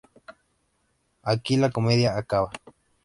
[0.03, 0.33] Y
[1.23, 2.49] aquí la comedia acaba".